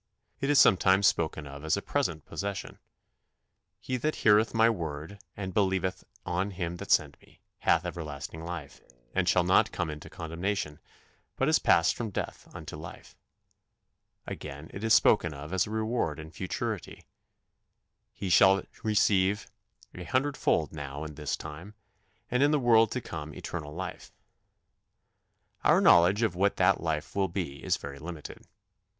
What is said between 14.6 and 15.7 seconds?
it is spoken of as a